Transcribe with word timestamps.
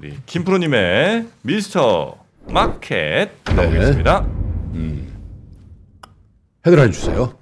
우리 0.00 0.16
김프로님의 0.24 1.28
미스터 1.42 2.16
마켓 2.48 3.32
가보겠습니다. 3.44 4.26
헤드라인 6.66 6.90
주세요. 6.90 7.34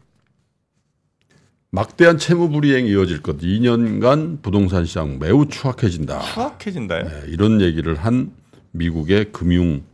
막대한 1.70 2.18
채무 2.18 2.48
불이행이 2.50 2.90
이어질 2.90 3.22
것. 3.22 3.38
2년간 3.38 4.42
부동산 4.42 4.84
시장 4.84 5.20
매우 5.20 5.46
추악해진다. 5.46 6.18
추악해진다요. 6.20 7.04
네, 7.04 7.22
이런 7.28 7.60
얘기를 7.60 7.94
한 7.94 8.32
미국의 8.72 9.30
금융 9.30 9.84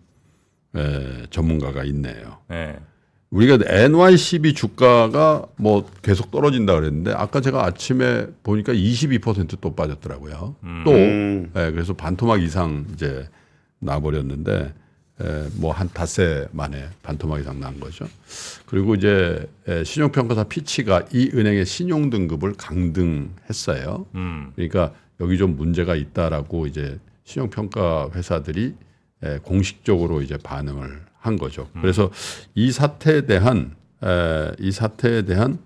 에, 0.75 1.27
전문가가 1.29 1.85
있네요. 1.85 2.39
네. 2.49 2.79
우리가 3.35 3.59
NYCB 3.67 4.55
주가가 4.55 5.45
뭐 5.57 5.91
계속 6.03 6.31
떨어진다 6.31 6.75
그랬는데 6.77 7.13
아까 7.13 7.41
제가 7.41 7.65
아침에 7.65 8.27
보니까 8.45 8.73
22%또 8.73 9.75
빠졌더라고요. 9.75 10.55
또 10.85 10.91
음. 10.93 11.51
예, 11.57 11.73
그래서 11.73 11.95
반토막 11.95 12.41
이상 12.43 12.87
이제 12.93 13.29
나버렸는데 13.81 14.73
예, 15.23 15.47
뭐한 15.57 15.91
닷새 15.93 16.47
만에 16.53 16.87
반토막 17.03 17.41
이상 17.41 17.59
난 17.59 17.81
거죠. 17.81 18.07
그리고 18.67 18.95
이제 18.95 19.49
예, 19.69 19.83
신용평가사 19.83 20.45
피치가 20.45 21.03
이 21.13 21.33
은행의 21.35 21.67
신용 21.67 22.11
등급을 22.11 22.55
강등했어요. 22.55 24.07
음. 24.15 24.53
그러니까 24.55 24.93
여기 25.21 25.39
좀 25.39 25.57
문제가 25.57 25.97
있다라고 25.97 26.69
이제 26.69 27.01
신용평가 27.25 28.11
회사들이 28.15 28.67
에, 28.67 28.75
공식적으로 29.43 30.23
이제 30.23 30.37
반응을 30.37 31.01
한 31.21 31.37
거죠. 31.39 31.69
그래서 31.81 32.11
이 32.55 32.71
사태에 32.73 33.23
대한 33.27 33.75
에, 34.05 34.53
이 34.61 34.71
사태에 34.73 35.23
대한 35.23 35.59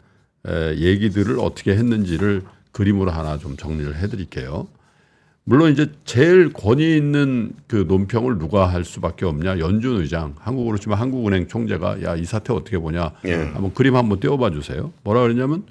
에, 0.46 0.76
얘기들을 0.76 1.38
어떻게 1.40 1.72
했는지를 1.76 2.42
그림으로 2.72 3.10
하나 3.10 3.38
좀 3.38 3.56
정리를 3.56 3.96
해드릴게요. 3.96 4.68
물론 5.44 5.72
이제 5.72 5.90
제일 6.04 6.52
권위 6.52 6.96
있는 6.96 7.52
그 7.66 7.86
논평을 7.88 8.38
누가 8.38 8.66
할 8.70 8.84
수밖에 8.84 9.24
없냐 9.24 9.58
연준 9.58 9.98
의장 10.00 10.34
한국으로 10.38 10.76
치면 10.78 10.98
한국은행 10.98 11.48
총재가 11.48 12.02
야 12.02 12.16
이 12.16 12.24
사태 12.26 12.52
어떻게 12.52 12.78
보냐 12.78 13.12
예. 13.24 13.34
한번 13.34 13.72
그림 13.72 13.96
한번 13.96 14.20
띄워봐 14.20 14.50
주세요. 14.50 14.92
뭐라 15.04 15.22
그러냐면 15.22 15.64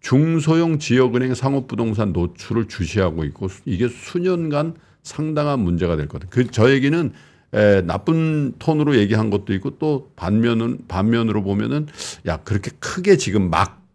중소형 0.00 0.78
지역은행 0.78 1.34
상업부동산 1.34 2.12
노출을 2.12 2.68
주시하고 2.68 3.24
있고 3.24 3.48
수- 3.48 3.62
이게 3.64 3.88
수년간 3.88 4.74
상당한 5.06 5.60
문제가 5.60 5.96
될 5.96 6.08
거다. 6.08 6.26
그저 6.30 6.70
얘기는 6.70 7.12
에, 7.54 7.82
나쁜 7.82 8.52
톤으로 8.58 8.96
얘기한 8.96 9.30
것도 9.30 9.54
있고 9.54 9.78
또 9.78 10.10
반면은 10.16 10.78
반면으로 10.88 11.42
보면은 11.42 11.86
야 12.26 12.38
그렇게 12.38 12.70
크게 12.80 13.16
지금 13.16 13.50
막 13.50 13.86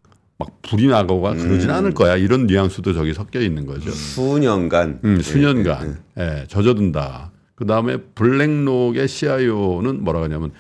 막 0.41 0.59
불이 0.63 0.87
나거나 0.87 1.35
그러진 1.35 1.69
않을 1.69 1.93
거야 1.93 2.17
이런 2.17 2.47
뉘앙스도 2.47 2.93
저기 2.93 3.13
섞여 3.13 3.39
있는 3.39 3.67
거죠. 3.67 3.91
수년간 3.91 5.01
음, 5.03 5.21
수년간 5.21 5.99
예, 6.17 6.45
젖어든다. 6.47 7.31
그 7.53 7.67
다음에 7.67 7.97
블랙록의 7.97 9.07
CIO는 9.07 10.03
뭐라 10.03 10.23
하냐면 10.23 10.51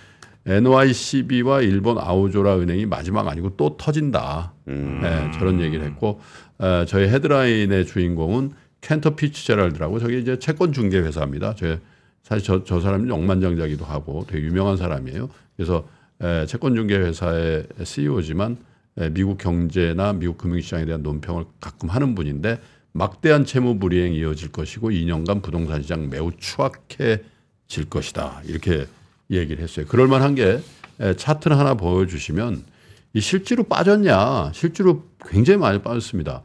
NYCB와 0.45 1.61
일본 1.61 1.97
아우조라 1.97 2.57
은행이 2.59 2.85
마지막 2.85 3.27
아니고 3.27 3.57
또 3.57 3.75
터진다. 3.75 4.53
예, 4.69 5.31
저런 5.39 5.59
얘기를 5.61 5.83
했고 5.83 6.19
어, 6.59 6.85
저희 6.87 7.07
헤드라인의 7.07 7.87
주인공은 7.87 8.51
켄터 8.81 9.15
피츠제랄드라고 9.15 9.99
저게 9.99 10.19
이제 10.19 10.37
채권 10.39 10.73
중개 10.73 10.97
회사입니다. 10.97 11.55
저 11.55 11.77
사실 12.23 12.45
저, 12.45 12.63
저 12.63 12.79
사람이 12.79 13.09
억만장자기도 13.09 13.85
하고 13.85 14.25
되게 14.27 14.45
유명한 14.45 14.77
사람이에요. 14.77 15.29
그래서 15.55 15.87
에, 16.21 16.45
채권 16.45 16.75
중개 16.75 16.95
회사의 16.95 17.67
CEO지만 17.83 18.57
에, 18.97 19.09
미국 19.09 19.37
경제나 19.37 20.13
미국 20.13 20.37
금융시장에 20.37 20.85
대한 20.85 21.03
논평을 21.03 21.45
가끔 21.59 21.89
하는 21.89 22.15
분인데 22.15 22.59
막대한 22.93 23.45
채무 23.45 23.79
불이행이 23.79 24.17
이어질 24.17 24.51
것이고 24.51 24.91
2년간 24.91 25.41
부동산 25.41 25.81
시장 25.81 26.09
매우 26.09 26.31
추악해질 26.37 27.89
것이다. 27.89 28.41
이렇게 28.45 28.85
얘기를 29.29 29.63
했어요. 29.63 29.85
그럴 29.87 30.07
만한 30.07 30.35
게 30.35 30.59
에, 30.99 31.15
차트를 31.15 31.57
하나 31.57 31.73
보여주시면 31.73 32.63
이 33.13 33.19
실제로 33.21 33.63
빠졌냐? 33.63 34.51
실제로 34.53 35.03
굉장히 35.27 35.59
많이 35.59 35.81
빠졌습니다. 35.81 36.43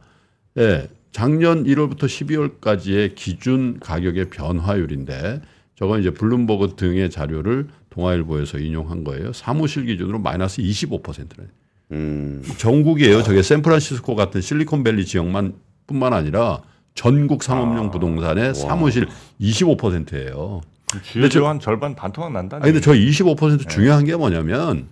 예, 0.57 0.87
작년 1.17 1.63
1월부터 1.63 2.03
12월까지의 2.03 3.15
기준 3.15 3.79
가격의 3.79 4.29
변화율인데 4.29 5.41
저건 5.73 5.99
이제 5.99 6.11
블룸버그 6.11 6.75
등의 6.75 7.09
자료를 7.09 7.69
동아일보에서 7.89 8.59
인용한 8.59 9.03
거예요. 9.03 9.33
사무실 9.33 9.87
기준으로 9.87 10.19
마이너스 10.19 10.61
25%래. 10.61 11.47
음. 11.93 12.43
전국이에요. 12.59 13.23
저게 13.23 13.41
샌프란시스코 13.41 14.13
같은 14.13 14.41
실리콘밸리 14.41 15.07
지역만 15.07 15.55
뿐만 15.87 16.13
아니라 16.13 16.61
전국 16.93 17.41
상업용 17.41 17.89
부동산의 17.89 18.53
사무실 18.53 19.07
25%예요. 19.41 20.61
주요 21.01 21.29
지역 21.29 21.47
한 21.47 21.59
절반 21.59 21.95
반토막 21.95 22.31
난다. 22.31 22.57
아니 22.57 22.73
근데 22.73 22.79
저 22.79 22.91
25% 22.91 23.67
중요한 23.67 24.05
게 24.05 24.15
뭐냐면 24.15 24.85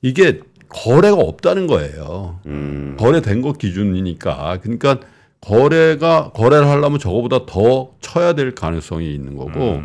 이게 0.00 0.40
거래가 0.70 1.16
없다는 1.18 1.66
거예요. 1.66 2.40
거래된 2.96 3.42
것 3.42 3.58
기준이니까. 3.58 4.60
그러니까 4.62 5.00
거래가 5.44 6.30
거래를 6.34 6.68
하려면 6.68 6.98
저거보다 6.98 7.46
더 7.46 7.90
쳐야 8.00 8.32
될 8.34 8.54
가능성이 8.54 9.14
있는 9.14 9.36
거고 9.36 9.80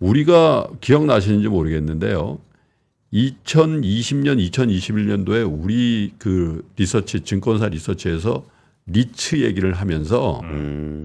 우리가 0.00 0.68
기억나시는지 0.80 1.48
모르겠는데요. 1.48 2.38
2020년, 3.12 4.50
2021년도에 4.50 5.48
우리 5.48 6.12
그 6.18 6.68
리서치 6.76 7.20
증권사 7.20 7.68
리서치에서 7.68 8.44
리츠 8.88 9.42
얘기를 9.42 9.72
하면서 9.72 10.40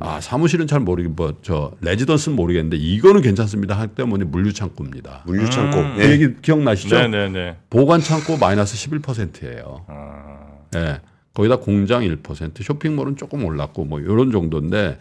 아 0.01 0.22
사무실은 0.22 0.67
잘 0.67 0.79
모르겠 0.79 1.11
뭐저 1.16 1.72
레지던스는 1.81 2.35
모르겠는데 2.35 2.78
이거는 2.78 3.22
괜찮습니다. 3.22 3.78
하기 3.79 3.95
때문에 3.95 4.25
물류 4.25 4.53
창고입니다. 4.53 5.23
물류 5.25 5.50
창고. 5.50 5.79
음. 5.79 5.95
그 5.95 6.03
예. 6.03 6.11
얘기 6.11 6.35
기억나시죠? 6.41 6.95
네네네. 6.95 7.57
보관 7.69 8.01
창고 8.01 8.38
마이너스 8.38 8.75
11%예요. 8.75 9.85
아, 9.88 10.40
예. 10.75 11.01
거기다 11.34 11.58
공장 11.58 12.03
1%, 12.03 12.62
쇼핑몰은 12.64 13.16
조금 13.18 13.46
올랐고 13.46 13.86
뭐 13.86 14.00
이런 14.00 14.31
정도인데 14.31 15.00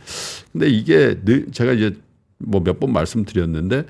근데 0.53 0.69
이게 0.69 1.19
늘 1.25 1.51
제가 1.51 1.73
이제 1.73 1.97
뭐 2.39 2.61
몇 2.63 2.79
번 2.79 2.93
말씀드렸는데 2.93 3.85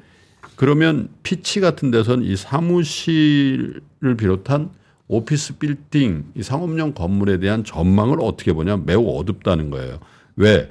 그러면 0.56 1.08
피치 1.22 1.60
같은 1.60 1.90
데선 1.90 2.22
이 2.22 2.36
사무실을 2.36 4.16
비롯한 4.18 4.70
오피스 5.08 5.58
빌딩, 5.58 6.24
이 6.36 6.42
상업용 6.42 6.92
건물에 6.94 7.38
대한 7.38 7.64
전망을 7.64 8.18
어떻게 8.20 8.52
보냐 8.52 8.76
매우 8.76 9.08
어둡다는 9.18 9.70
거예요. 9.70 9.98
왜? 10.36 10.70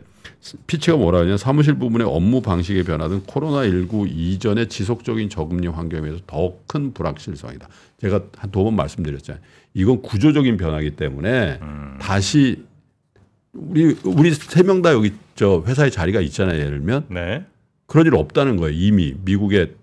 피치가 0.68 0.96
뭐라 0.98 1.20
하냐 1.22 1.38
사무실 1.38 1.76
부분의 1.76 2.08
업무 2.08 2.42
방식의 2.42 2.84
변화 2.84 3.08
등 3.10 3.22
코로나19 3.24 4.08
이전의 4.10 4.70
지속적인 4.70 5.30
저금리 5.30 5.68
환경에서 5.68 6.20
더 6.28 6.58
큰 6.68 6.94
불확실성이다. 6.94 7.68
제가 8.00 8.22
한 8.38 8.52
두 8.52 8.64
번 8.64 8.76
말씀드렸잖아요. 8.76 9.42
이건 9.74 10.02
구조적인 10.02 10.58
변화이기 10.58 10.92
때문에 10.96 11.60
다시 12.00 12.64
우리 13.54 13.96
우리 14.04 14.32
세 14.32 14.64
명 14.64 14.82
다 14.82 14.94
여기 14.94 15.14
저 15.36 15.64
회사에 15.68 15.90
자리가 15.90 16.22
있잖아요. 16.22 16.58
예를 16.60 16.80
들면 16.80 17.06
네. 17.10 17.46
그런 17.88 18.06
일 18.06 18.16
없다는 18.16 18.56
거예요. 18.58 18.78
이미 18.78 19.16
미국의 19.26 19.74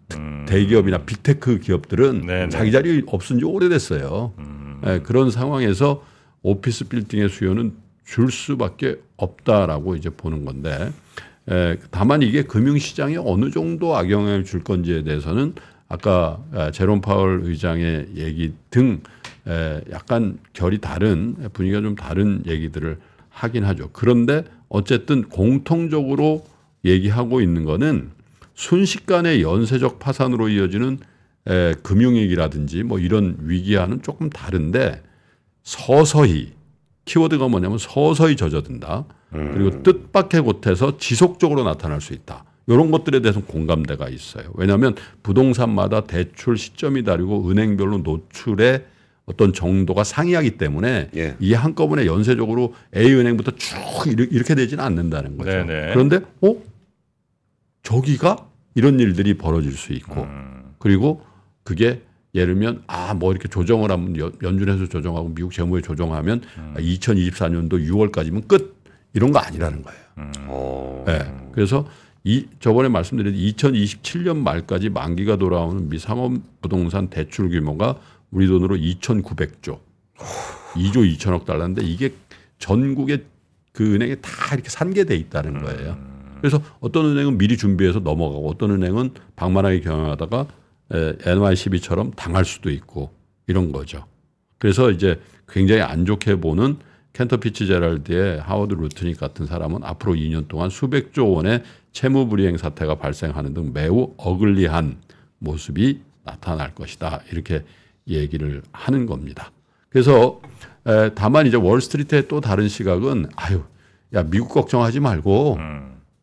대기업이나 0.46 0.98
빅테크 0.98 1.58
기업들은 1.58 2.22
음. 2.22 2.26
네네. 2.26 2.48
자기 2.50 2.70
자리 2.72 3.02
없은 3.06 3.40
지 3.40 3.44
오래됐어요. 3.44 4.32
음. 4.38 4.80
예, 4.86 5.00
그런 5.00 5.30
상황에서 5.30 6.04
오피스 6.42 6.84
빌딩의 6.88 7.28
수요는 7.28 7.74
줄 8.06 8.30
수밖에 8.30 8.96
없다라고 9.16 9.96
이제 9.96 10.08
보는 10.08 10.46
건데 10.46 10.92
에, 11.50 11.76
다만 11.90 12.22
이게 12.22 12.42
금융시장에 12.42 13.16
어느 13.18 13.50
정도 13.50 13.94
악영향을 13.96 14.44
줄 14.44 14.64
건지에 14.64 15.02
대해서는 15.02 15.54
아까 15.88 16.42
에, 16.54 16.70
제롬 16.70 17.00
파월 17.02 17.42
의장의 17.44 18.08
얘기 18.16 18.54
등 18.70 19.00
에, 19.46 19.82
약간 19.90 20.38
결이 20.54 20.78
다른 20.78 21.36
분위기가 21.52 21.82
좀 21.82 21.94
다른 21.94 22.42
얘기들을 22.46 22.98
하긴 23.28 23.64
하죠. 23.64 23.90
그런데 23.92 24.44
어쨌든 24.68 25.28
공통적으로 25.28 26.46
얘기하고 26.84 27.40
있는 27.40 27.64
거는 27.64 28.10
순식간에 28.54 29.42
연쇄적 29.42 29.98
파산으로 29.98 30.48
이어지는 30.48 30.98
에, 31.48 31.74
금융위기라든지 31.82 32.82
뭐 32.82 32.98
이런 32.98 33.36
위기와는 33.40 34.02
조금 34.02 34.30
다른데 34.30 35.02
서서히 35.62 36.55
키워드가 37.06 37.48
뭐냐면 37.48 37.78
서서히 37.78 38.36
젖어든다. 38.36 39.06
그리고 39.30 39.82
뜻밖의 39.82 40.42
곳에서 40.42 40.98
지속적으로 40.98 41.64
나타날 41.64 42.00
수 42.00 42.12
있다. 42.12 42.44
이런 42.66 42.90
것들에 42.90 43.20
대해서는 43.20 43.46
공감대가 43.46 44.08
있어요. 44.08 44.50
왜냐하면 44.54 44.94
부동산마다 45.22 46.02
대출 46.02 46.58
시점이 46.58 47.04
다르고 47.04 47.48
은행별로 47.48 47.98
노출의 47.98 48.84
어떤 49.24 49.52
정도가 49.52 50.04
상이하기 50.04 50.52
때문에 50.52 51.10
예. 51.16 51.36
이 51.40 51.52
한꺼번에 51.52 52.06
연쇄적으로 52.06 52.74
A 52.96 53.12
은행부터 53.12 53.52
쭉 53.56 53.76
이렇게 54.06 54.34
이렇게 54.34 54.54
되지는 54.54 54.82
않는다는 54.82 55.36
거죠. 55.36 55.50
네네. 55.50 55.92
그런데 55.92 56.20
어 56.42 56.56
저기가 57.82 58.48
이런 58.74 59.00
일들이 59.00 59.34
벌어질 59.34 59.72
수 59.72 59.92
있고 59.92 60.22
음. 60.22 60.74
그리고 60.78 61.22
그게 61.64 62.02
예를 62.36 62.54
들면 62.54 62.82
아 62.86 63.14
뭐 63.14 63.32
이렇게 63.32 63.48
조정을 63.48 63.90
하면 63.90 64.16
연- 64.18 64.32
연준에서 64.42 64.86
조정하고 64.88 65.30
미국 65.34 65.52
재무에 65.52 65.80
조정하면 65.80 66.42
음. 66.58 66.74
2024년도 66.78 67.72
6월까지면 67.88 68.46
끝 68.46 68.76
이런 69.14 69.32
거 69.32 69.38
아니라는 69.38 69.82
거예요. 69.82 70.00
어. 70.48 71.04
예. 71.08 71.32
그래서 71.52 71.86
이 72.24 72.46
저번에 72.60 72.88
말씀드린 72.88 73.34
2027년 73.34 74.36
말까지 74.38 74.90
만기가 74.90 75.36
돌아오는 75.36 75.88
미 75.88 75.98
상업 75.98 76.32
부동산 76.60 77.08
대출 77.08 77.48
규모가 77.48 77.96
우리 78.30 78.46
돈으로 78.48 78.76
2,900조, 78.76 79.78
2조 80.74 81.16
2천억 81.16 81.44
달러인데 81.46 81.82
이게 81.84 82.12
전국의 82.58 83.24
그 83.72 83.94
은행에 83.94 84.16
다 84.16 84.30
이렇게 84.54 84.68
산계돼 84.68 85.14
있다는 85.16 85.62
거예요. 85.62 85.96
그래서 86.40 86.60
어떤 86.80 87.06
은행은 87.06 87.38
미리 87.38 87.56
준비해서 87.56 88.00
넘어가고 88.00 88.48
어떤 88.50 88.70
은행은 88.72 89.10
방만하게 89.36 89.80
경영하다가 89.80 90.46
NYCB처럼 90.90 92.12
당할 92.12 92.44
수도 92.44 92.70
있고 92.70 93.10
이런 93.46 93.72
거죠. 93.72 94.04
그래서 94.58 94.90
이제 94.90 95.20
굉장히 95.48 95.82
안 95.82 96.04
좋게 96.04 96.36
보는 96.36 96.78
켄터 97.12 97.38
피츠제랄드의 97.38 98.40
하워드 98.40 98.74
루트닉 98.74 99.18
같은 99.18 99.46
사람은 99.46 99.84
앞으로 99.84 100.14
2년 100.14 100.48
동안 100.48 100.68
수백 100.68 101.12
조 101.14 101.30
원의 101.30 101.62
채무 101.92 102.28
불이행 102.28 102.58
사태가 102.58 102.96
발생하는 102.96 103.54
등 103.54 103.72
매우 103.72 104.12
ugly한 104.18 104.98
모습이 105.38 106.00
나타날 106.24 106.74
것이다. 106.74 107.22
이렇게 107.32 107.64
얘기를 108.06 108.62
하는 108.72 109.06
겁니다. 109.06 109.50
그래서 109.88 110.40
에, 110.86 111.10
다만 111.14 111.46
이제 111.46 111.56
월스트리트의 111.56 112.28
또 112.28 112.40
다른 112.40 112.68
시각은 112.68 113.26
아유, 113.36 113.62
야 114.14 114.22
미국 114.22 114.48
걱정하지 114.50 115.00
말고 115.00 115.58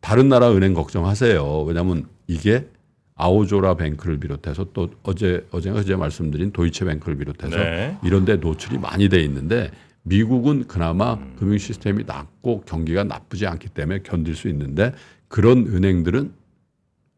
다른 0.00 0.28
나라 0.28 0.52
은행 0.52 0.74
걱정하세요. 0.74 1.62
왜냐하면 1.62 2.06
이게 2.26 2.68
아오조라 3.16 3.74
뱅크를 3.74 4.18
비롯해서 4.18 4.66
또 4.72 4.90
어제 5.02 5.46
어제가 5.50 5.78
어제 5.78 5.94
말씀드린 5.96 6.50
도이체 6.52 6.84
뱅크를 6.84 7.16
비롯해서 7.16 7.56
네. 7.56 7.96
이런 8.02 8.24
데 8.24 8.36
노출이 8.36 8.78
많이 8.78 9.08
돼 9.08 9.22
있는데 9.22 9.70
미국은 10.02 10.66
그나마 10.66 11.18
금융 11.36 11.56
시스템이 11.58 12.04
낮고 12.06 12.62
경기가 12.62 13.04
나쁘지 13.04 13.46
않기 13.46 13.68
때문에 13.68 14.00
견딜 14.02 14.34
수 14.34 14.48
있는데 14.48 14.92
그런 15.28 15.66
은행들은 15.66 16.32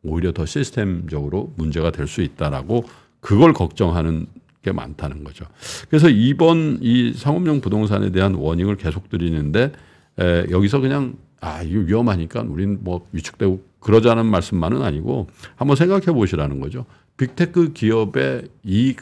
오히려 0.03 0.33
더 0.33 0.47
시스템적으로 0.47 1.53
문제가 1.57 1.91
될 1.91 2.07
수 2.07 2.23
있다라고 2.23 2.85
그걸 3.21 3.53
걱정하는 3.55 4.27
게 4.63 4.71
많다는 4.73 5.25
거죠. 5.25 5.47
그래서 5.89 6.09
이번 6.09 6.79
이 6.83 7.13
상업용 7.15 7.61
부동산에 7.61 8.11
대한 8.11 8.35
워닝을 8.35 8.77
계속 8.77 9.09
드리는데 9.09 9.73
에, 10.21 10.47
여기서 10.51 10.81
그냥 10.81 11.15
아 11.41 11.63
이거 11.63 11.81
위험하니까 11.81 12.43
우리는 12.43 12.79
뭐 12.83 13.07
위축되고 13.13 13.63
그러자는 13.81 14.27
말씀만은 14.27 14.83
아니고 14.83 15.29
한번 15.55 15.77
생각해 15.77 16.07
보시라는 16.07 16.61
거죠. 16.61 16.87
빅테크 17.17 17.73
기업의 17.73 18.49
이익이 18.65 18.97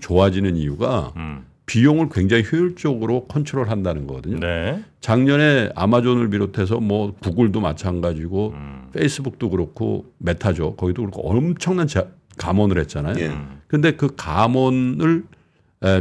좋아지는 0.00 0.56
이유가 0.56 1.12
음. 1.16 1.44
비용을 1.66 2.08
굉장히 2.10 2.44
효율적으로 2.50 3.24
컨트롤 3.26 3.68
한다는 3.68 4.06
거거든요. 4.06 4.38
네. 4.38 4.84
작년에 5.00 5.70
아마존을 5.74 6.30
비롯해서 6.30 6.78
뭐 6.78 7.14
구글도 7.20 7.60
마찬가지고 7.60 8.50
음. 8.54 8.88
페이스북도 8.92 9.50
그렇고 9.50 10.12
메타죠. 10.18 10.76
거기도 10.76 11.02
그렇고 11.02 11.28
엄청난 11.28 11.88
자- 11.88 12.06
감원을 12.38 12.78
했잖아요. 12.80 13.14
예. 13.18 13.36
근데 13.66 13.92
그 13.92 14.14
감원을 14.14 15.24
에, 15.24 15.35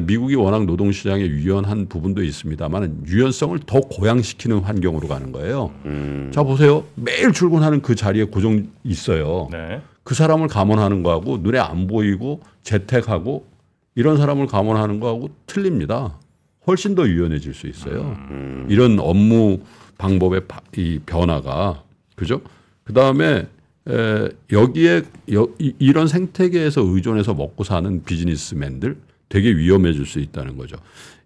미국이 0.05 0.35
워낙 0.35 0.65
노동시장에 0.65 1.21
유연한 1.25 1.87
부분도 1.87 2.23
있습니다만 2.23 3.03
유연성을 3.07 3.59
더 3.65 3.81
고양시키는 3.81 4.59
환경으로 4.59 5.07
가는 5.07 5.31
거예요. 5.31 5.71
음. 5.85 6.31
자 6.33 6.43
보세요. 6.43 6.85
매일 6.95 7.31
출근하는 7.33 7.81
그 7.81 7.93
자리에 7.95 8.25
고정 8.25 8.67
있어요. 8.83 9.49
네. 9.51 9.81
그 10.03 10.15
사람을 10.15 10.47
감원하는 10.47 11.03
거하고 11.03 11.37
눈에 11.37 11.59
안 11.59 11.87
보이고 11.87 12.41
재택하고 12.63 13.45
이런 13.95 14.17
사람을 14.17 14.47
감원하는 14.47 14.99
거하고 14.99 15.29
틀립니다. 15.45 16.19
훨씬 16.67 16.95
더 16.95 17.07
유연해질 17.07 17.53
수 17.53 17.67
있어요. 17.67 18.15
이런 18.69 18.99
업무 18.99 19.59
방법의 19.97 20.41
바- 20.47 20.61
이 20.77 20.99
변화가 21.05 21.83
그죠? 22.15 22.41
그 22.83 22.93
다음에 22.93 23.47
여기에 24.51 25.01
여, 25.33 25.47
이, 25.59 25.73
이런 25.79 26.07
생태계에서 26.07 26.81
의존해서 26.81 27.33
먹고 27.33 27.63
사는 27.63 28.03
비즈니스맨들 28.03 28.97
되게 29.29 29.55
위험해질 29.55 30.05
수 30.05 30.19
있다는 30.19 30.57
거죠. 30.57 30.77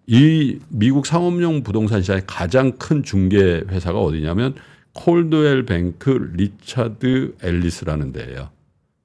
이 0.06 0.58
미국 0.68 1.06
상업용 1.06 1.62
부동산 1.62 2.02
시장의 2.02 2.22
가장 2.26 2.72
큰 2.72 3.02
중개 3.02 3.62
회사가 3.68 4.00
어디냐면 4.00 4.54
콜드웰 4.92 5.66
뱅크 5.66 6.32
리차드 6.34 7.36
앨리스라는 7.42 8.12
데예요. 8.12 8.50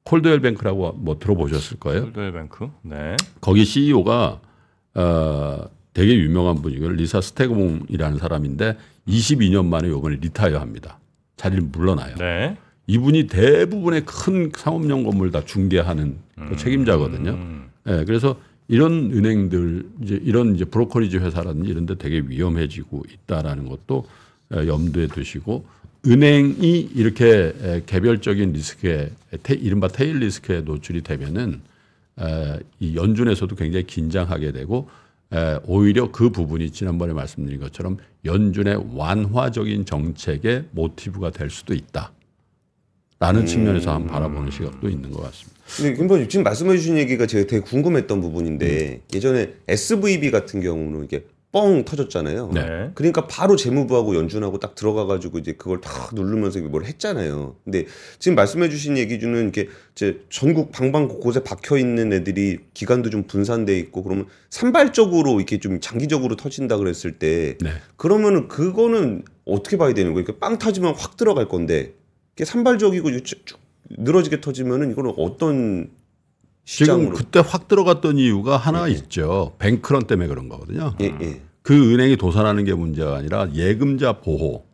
콜드웰 0.04 0.40
뱅크라고 0.42 0.94
뭐 0.94 1.20
들어보셨을 1.20 1.78
거예요. 1.80 2.04
콜드웰 2.06 2.32
뱅크. 2.32 2.70
네. 2.82 3.16
거기 3.42 3.66
CEO가 3.66 4.40
어, 4.96 5.66
되게 5.94 6.16
유명한 6.16 6.62
분이고 6.62 6.90
리사 6.90 7.22
스테그몽이라는 7.22 8.18
사람인데 8.18 8.78
22년 9.08 9.66
만에 9.66 9.90
요번에 9.90 10.18
retire합니다. 10.18 11.00
자리를 11.38 11.64
물러나요. 11.72 12.16
네. 12.16 12.58
이분이 12.88 13.28
대부분의 13.28 14.06
큰 14.06 14.52
상업용 14.56 15.04
건물 15.04 15.32
다 15.32 15.44
중개하는 15.44 16.18
그 16.50 16.56
책임자거든요. 16.56 17.32
음. 17.32 17.70
예, 17.88 18.04
그래서 18.06 18.38
이런 18.68 19.12
은행들 19.14 19.90
이제 20.02 20.20
이런 20.24 20.56
이제 20.56 20.66
brokerage 20.66 21.18
회사라든지 21.18 21.70
이런 21.70 21.86
데 21.86 21.96
되게 21.96 22.20
위험해지고 22.20 23.04
있다라는 23.12 23.68
것도 23.68 24.06
에, 24.54 24.68
염두에 24.68 25.08
두시고 25.08 25.66
은행이 26.08 26.92
이렇게 26.96 27.54
에, 27.62 27.82
개별적인 27.86 28.54
리스크에 28.54 29.12
테, 29.44 29.54
이른바 29.54 29.88
테일 29.88 30.20
리스크에 30.20 30.62
노출이 30.62 31.02
되면은 31.02 31.62
에, 32.20 32.60
이 32.80 32.96
연준에서도 32.96 33.56
굉장히 33.56 33.86
긴장하게 33.86 34.52
되고 34.52 34.90
에, 35.32 35.60
오히려 35.66 36.12
그 36.12 36.30
부분이 36.30 36.72
지난번에 36.72 37.14
말씀드린 37.14 37.60
것처럼 37.60 37.98
연준의 38.24 38.96
완화적인 38.96 39.86
정책의 39.86 40.66
모티브가 40.72 41.32
될 41.32 41.50
수도 41.50 41.74
있다. 41.74 42.12
라는 43.20 43.46
측면에서 43.46 43.94
한번 43.94 44.12
바라보는 44.12 44.52
시각도 44.52 44.90
있는 44.90 45.12
것 45.12 45.24
같습니다. 45.24 45.56
근데 45.78 45.94
김번 45.94 46.30
지금 46.30 46.44
말씀해 46.44 46.78
주신 46.78 46.98
얘기가 46.98 47.26
제가 47.26 47.48
되게 47.48 47.62
궁금했던 47.62 48.22
부분인데 48.22 49.02
음. 49.02 49.02
예전에 49.14 49.54
SVB 49.68 50.32
같은 50.32 50.62
경우는 50.62 51.06
이게 51.06 51.26
뻥 51.56 51.86
터졌잖아요. 51.86 52.52
네. 52.54 52.92
그러니까 52.96 53.28
바로 53.28 53.56
재무부하고 53.56 54.18
연준하고 54.18 54.60
딱 54.60 54.76
들어가가지고 54.76 55.40
이제 55.40 55.54
그걸 55.54 55.80
다 55.80 56.10
누르면서 56.12 56.60
뭘 56.60 56.84
했잖아요. 56.84 57.56
근데 57.64 57.86
지금 58.20 58.36
말씀해 58.36 58.68
주신 58.68 58.98
얘기 58.98 59.22
중은 59.22 59.48
이게 59.48 59.70
이제 59.94 60.20
전국 60.30 60.74
방방 60.74 61.08
곳곳에 61.08 61.44
박혀 61.44 61.78
있는 61.78 62.12
애들이 62.12 62.60
기간도 62.74 63.10
좀 63.10 63.24
분산돼 63.24 63.80
있고 63.80 64.04
그러면 64.04 64.26
산발적으로 64.50 65.38
이렇게 65.38 65.62
좀 65.62 65.80
장기적으로 65.80 66.36
터진다 66.36 66.76
그랬을 66.76 67.14
때 67.14 67.58
네. 67.62 67.70
그러면은 67.96 68.50
그거는 68.50 69.24
어떻게 69.46 69.78
봐야 69.78 69.94
되는 69.94 70.12
거예요? 70.14 70.26
그러니까 70.26 70.46
빵 70.46 70.58
터지면 70.58 70.96
확 70.98 71.16
들어갈 71.16 71.48
건데 71.48 71.94
이게 72.36 72.46
산발적이고 72.46 73.24
쭉, 73.24 73.46
쭉 73.46 73.60
늘어지게 73.90 74.42
터지면은 74.42 74.92
이거는 74.92 75.14
어떤 75.18 75.90
지금 76.66 76.86
시장으로 76.86 77.16
그때 77.16 77.42
확 77.46 77.68
들어갔던 77.68 78.18
이유가 78.18 78.58
하나 78.58 78.88
있죠. 78.88 79.56
뱅크런 79.60 80.08
때문에 80.08 80.28
그런 80.28 80.50
거거든요. 80.50 80.96
예, 81.02 81.16
예. 81.22 81.42
그 81.62 81.94
은행이 81.94 82.18
도산하는 82.18 82.66
게 82.66 82.74
문제가 82.74 83.16
아니라 83.16 83.48
예금자 83.54 84.20
보호, 84.20 84.66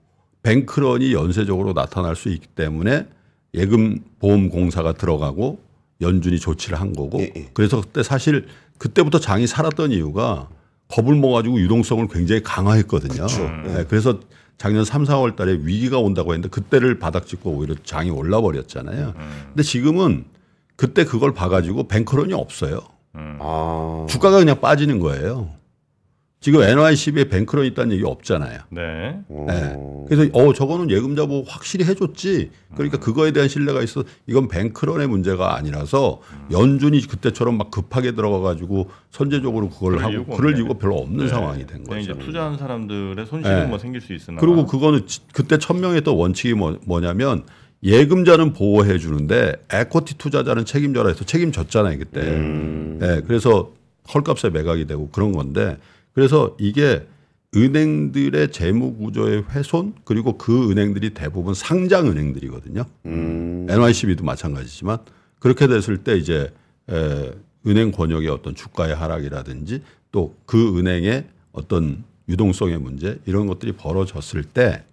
뱅크런이 0.44 1.14
연쇄적으로 1.14 1.74
나타날 1.74 2.16
수 2.16 2.30
있기 2.30 2.48
때문에 2.48 3.08
예금 3.54 4.00
보험 4.20 4.50
공사가 4.50 4.94
들어가고 4.94 5.60
연준이 6.00 6.40
조치를 6.40 6.80
한 6.80 6.94
거고 6.94 7.20
예, 7.20 7.32
예. 7.36 7.50
그래서 7.54 7.82
그때 7.82 8.02
사실 8.02 8.48
그때부터 8.78 9.20
장이 9.20 9.46
살았던 9.46 9.92
이유가 9.92 10.50
겁을 10.92 11.16
먹어가지고 11.16 11.60
유동성을 11.62 12.08
굉장히 12.10 12.44
강화했거든요. 12.44 13.28
네, 13.66 13.86
그래서 13.88 14.20
작년 14.58 14.86
3, 14.86 15.06
4월 15.06 15.36
달에 15.36 15.58
위기가 15.64 15.98
온다고 15.98 16.34
했는데 16.34 16.50
그때를 16.50 17.00
바닥짓고 17.00 17.50
오히려 17.52 17.76
장이 17.84 18.12
올라 18.12 18.42
버렸잖아요. 18.42 19.14
근데 19.48 19.64
지금은 19.64 20.26
그때 20.76 21.06
그걸 21.06 21.34
봐가지고 21.34 21.88
뱅크런이 21.88 22.34
없어요. 22.34 22.82
아. 23.14 24.06
주가가 24.10 24.38
그냥 24.38 24.60
빠지는 24.60 25.00
거예요. 25.00 25.50
지금 26.42 26.64
NYCB에 26.64 27.26
뱅크런 27.26 27.66
있다는 27.68 27.94
얘기 27.94 28.04
없잖아요. 28.04 28.62
네. 28.72 29.16
네. 29.30 29.76
그래서 30.10 30.28
어 30.34 30.52
저거는 30.54 30.90
예금자 30.90 31.28
보호 31.28 31.44
확실히 31.48 31.86
해줬지. 31.86 32.50
그러니까 32.74 32.98
그거에 32.98 33.32
대한 33.32 33.48
신뢰가 33.48 33.84
있어. 33.84 34.04
이건 34.26 34.48
뱅크런의 34.48 35.08
문제가 35.08 35.56
아니라서 35.56 36.20
연준이 36.52 37.00
그때처럼 37.06 37.60
막 37.60 37.70
급하게 37.70 38.14
들어가가지고 38.16 38.90
선제적으로 39.12 39.70
그걸 39.70 39.92
그럴 39.92 40.04
하고 40.04 40.14
이유가 40.14 40.36
그럴 40.36 40.54
없네. 40.54 40.58
이유가 40.64 40.80
별로 40.80 40.98
없는 40.98 41.26
네. 41.26 41.28
상황이 41.30 41.68
된 41.68 41.84
거죠. 41.84 42.00
이제 42.00 42.14
투자한 42.18 42.58
사람들의 42.58 43.24
손실은 43.28 43.60
네. 43.60 43.66
뭐 43.68 43.78
생길 43.78 44.02
수 44.02 44.12
있으나 44.12 44.40
그리고 44.42 44.66
그거는 44.66 45.06
지- 45.06 45.20
그때 45.34 45.60
천명했던 45.60 46.16
원칙이 46.16 46.56
뭐, 46.56 46.76
뭐냐면 46.88 47.44
예금자는 47.84 48.54
보호해 48.54 48.98
주는데 48.98 49.54
에코티 49.72 50.18
투자자는 50.18 50.66
책임져라 50.66 51.10
해서 51.10 51.24
책임졌잖아요 51.24 52.00
그때. 52.00 52.22
네, 53.00 53.22
그래서 53.28 53.74
헐값에 54.12 54.50
매각이 54.50 54.88
되고 54.88 55.08
그런 55.10 55.34
건데 55.34 55.78
그래서 56.14 56.56
이게 56.60 57.06
은행들의 57.56 58.52
재무 58.52 58.96
구조의 58.96 59.44
훼손 59.52 59.94
그리고 60.06 60.38
그 60.38 60.72
은행들이 60.72 61.12
대부분 61.12 61.54
상장 61.54 62.08
은행들이거든요. 62.08 62.86
음. 63.06 63.68
NYCB도 63.70 64.24
마찬가지지만 64.24 65.00
그렇게 65.40 65.68
됐을 65.68 65.98
때 65.98 66.16
이제 66.18 66.54
에, 66.90 67.32
은행 67.68 67.92
권역의 67.92 68.30
어떤 68.30 68.56
주가의 68.56 68.96
하락이라든지 68.96 69.84
또 70.12 70.36
그 70.46 70.78
은행의 70.80 71.26
어떤 71.52 72.04
유동성의 72.30 72.78
문제 72.80 73.20
이런 73.26 73.48
것들이 73.48 73.74
벌어졌을 73.74 74.44
때 74.44 74.84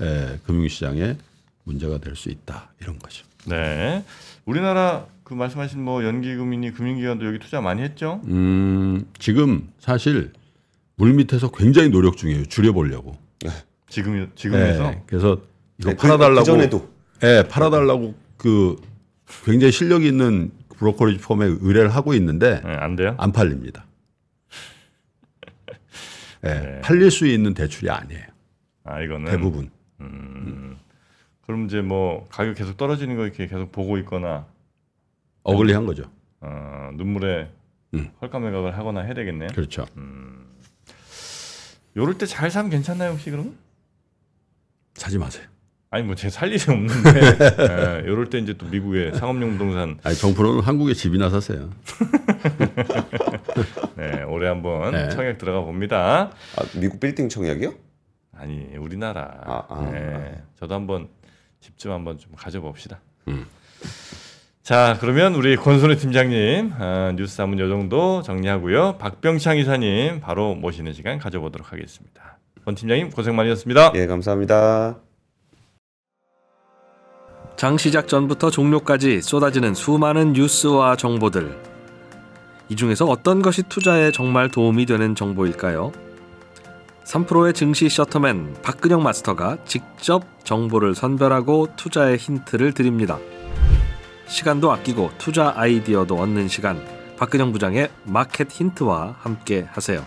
에, 0.00 0.38
금융시장에 0.46 1.16
문제가 1.64 1.98
될 1.98 2.16
수 2.16 2.30
있다 2.30 2.70
이런 2.80 2.98
거죠. 2.98 3.26
네. 3.46 4.02
우리나라 4.46 5.06
그 5.24 5.34
말씀하신 5.34 5.82
뭐 5.82 6.02
연기금이니 6.04 6.72
금융기관도 6.72 7.26
여기 7.26 7.38
투자 7.38 7.60
많이 7.60 7.82
했죠? 7.82 8.22
음, 8.26 9.04
지금 9.18 9.68
사실 9.78 10.32
물 10.98 11.14
밑에서 11.14 11.50
굉장히 11.50 11.88
노력 11.90 12.16
중이에요. 12.16 12.44
줄여보려고. 12.46 13.16
지금 13.88 14.30
지금에서 14.34 14.90
네, 14.90 15.02
그래서 15.06 15.40
이거 15.78 15.90
네, 15.90 15.96
그- 15.96 16.02
팔아달라고. 16.02 16.40
그 16.40 16.44
전에도 16.44 16.88
예, 17.22 17.44
팔아달라고 17.48 18.14
그 18.36 18.76
굉장히 19.44 19.72
실력 19.72 20.04
있는 20.04 20.50
브로커리지 20.76 21.22
펌에 21.24 21.46
의뢰를 21.60 21.88
하고 21.88 22.12
있는데 22.14 22.60
네, 22.62 22.70
안 22.74 22.96
돼요? 22.96 23.14
안 23.18 23.32
팔립니다. 23.32 23.86
예, 26.44 26.48
네. 26.52 26.80
팔릴 26.82 27.10
수 27.10 27.26
있는 27.26 27.54
대출이 27.54 27.88
아니에요. 27.90 28.24
아 28.84 29.00
이거는 29.00 29.30
대부분. 29.30 29.70
그럼 31.46 31.64
이제 31.64 31.80
뭐 31.80 32.26
가격 32.28 32.56
계속 32.56 32.76
떨어지는 32.76 33.16
거 33.16 33.24
이렇게 33.24 33.46
계속 33.46 33.72
보고 33.72 33.96
있거나 33.98 34.46
어글리한 35.44 35.86
거죠. 35.86 36.02
어, 36.40 36.90
눈물에 36.94 37.48
음. 37.94 38.10
헐감매각을 38.20 38.76
하거나 38.76 39.00
해야 39.00 39.14
되겠네요. 39.14 39.48
그렇죠. 39.54 39.86
요럴 41.98 42.16
때 42.16 42.24
잘 42.26 42.50
사면 42.50 42.70
괜찮나요 42.70 43.10
혹시 43.12 43.30
그러면? 43.30 43.54
사지 44.94 45.18
마세요. 45.18 45.44
아니 45.90 46.04
뭐 46.04 46.14
제 46.14 46.28
살 46.30 46.52
일이 46.52 46.62
없는데 46.70 47.20
예, 48.04 48.06
요럴 48.06 48.30
때 48.30 48.38
이제 48.38 48.52
또 48.54 48.66
미국의 48.66 49.14
상업용 49.14 49.52
부동산 49.52 49.98
아니 50.04 50.14
정프로는 50.16 50.60
한국에 50.62 50.94
집이나 50.94 51.28
사세요. 51.30 51.70
네, 53.96 54.22
올해 54.24 54.48
한번 54.48 54.92
네. 54.92 55.08
청약 55.10 55.38
들어가 55.38 55.60
봅니다. 55.62 56.30
아, 56.56 56.64
미국 56.78 57.00
빌딩 57.00 57.28
청약이요? 57.28 57.72
아니 58.32 58.76
우리나라. 58.76 59.40
아, 59.44 59.64
아, 59.68 59.90
네, 59.90 60.42
저도 60.58 60.74
한번 60.74 61.08
집 61.60 61.76
좀 61.78 61.92
한번 61.92 62.18
좀 62.18 62.32
가져봅시다. 62.36 63.00
음. 63.28 63.46
자 64.68 64.98
그러면 65.00 65.34
우리 65.34 65.56
권순우 65.56 65.96
팀장님 65.96 66.74
아, 66.78 67.14
뉴스 67.16 67.40
한번 67.40 67.58
요 67.58 67.70
정도 67.70 68.20
정리하고요. 68.20 68.98
박병창 68.98 69.56
이사님 69.56 70.20
바로 70.20 70.54
모시는 70.54 70.92
시간 70.92 71.18
가져보도록 71.18 71.72
하겠습니다. 71.72 72.36
권 72.66 72.74
팀장님 72.74 73.08
고생 73.08 73.34
많으셨습니다. 73.34 73.92
예, 73.94 74.06
감사합니다. 74.06 74.98
장 77.56 77.78
시작 77.78 78.08
전부터 78.08 78.50
종료까지 78.50 79.22
쏟아지는 79.22 79.72
수많은 79.72 80.34
뉴스와 80.34 80.96
정보들. 80.96 81.58
이 82.68 82.76
중에서 82.76 83.06
어떤 83.06 83.40
것이 83.40 83.62
투자에 83.70 84.10
정말 84.10 84.50
도움이 84.50 84.84
되는 84.84 85.14
정보일까요? 85.14 85.92
3프로의 87.06 87.54
증시 87.54 87.88
셔터맨 87.88 88.56
박근영 88.62 89.02
마스터가 89.02 89.64
직접 89.64 90.24
정보를 90.44 90.94
선별하고 90.94 91.68
투자의 91.76 92.18
힌트를 92.18 92.74
드립니다. 92.74 93.18
시간도 94.28 94.70
아끼고 94.70 95.10
투자 95.18 95.52
아이디어도 95.56 96.16
얻는 96.16 96.48
시간. 96.48 96.82
박근영 97.16 97.52
부장의 97.52 97.90
마켓 98.04 98.50
힌트와 98.50 99.16
함께 99.18 99.66
하세요. 99.72 100.06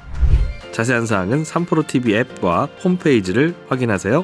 자세한 0.71 1.05
사항은 1.05 1.43
3프로 1.43 1.85
TV 1.85 2.15
앱과 2.15 2.69
홈페이지를 2.83 3.55
확인하세요. 3.67 4.23